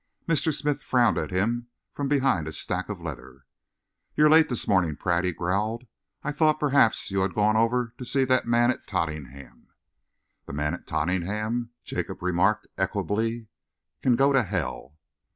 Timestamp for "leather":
3.01-3.45